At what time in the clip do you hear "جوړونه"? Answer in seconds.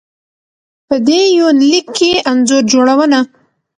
2.71-3.19